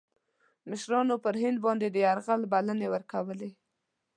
مشـرانو 0.69 1.15
پر 1.23 1.35
هند 1.41 1.57
باندي 1.65 1.87
د 1.91 1.97
یرغل 2.05 2.41
بلني 2.51 2.87
ورکولې. 2.93 3.49